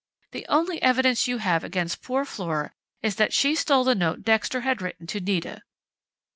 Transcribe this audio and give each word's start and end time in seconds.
"The 0.31 0.47
only 0.49 0.81
evidence 0.81 1.27
you 1.27 1.37
have 1.37 1.63
against 1.63 2.01
poor 2.01 2.25
Flora 2.25 2.73
is 3.03 3.17
that 3.17 3.33
she 3.33 3.53
stole 3.53 3.83
the 3.83 3.93
note 3.93 4.23
Dexter 4.23 4.61
had 4.61 4.81
written 4.81 5.05
to 5.05 5.19
Nita!" 5.19 5.61